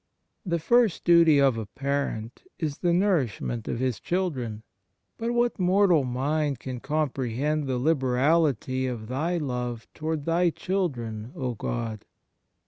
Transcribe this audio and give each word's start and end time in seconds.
1 0.45 0.49
The 0.53 0.57
first 0.59 1.03
duty 1.03 1.39
of 1.39 1.59
a 1.59 1.67
parent 1.67 2.41
is 2.57 2.79
the 2.79 2.91
nourishment 2.91 3.67
of 3.67 3.77
his 3.77 3.99
children; 3.99 4.63
but 5.19 5.29
what 5.29 5.59
mortal 5.59 6.03
mind 6.05 6.57
can 6.57 6.79
comprehend 6.79 7.67
the 7.67 7.77
liberality 7.77 8.87
of 8.87 9.07
Thy 9.09 9.37
love 9.37 9.85
towards 9.93 10.25
Thy 10.25 10.49
children, 10.49 11.31
O 11.35 11.53
God 11.53 12.05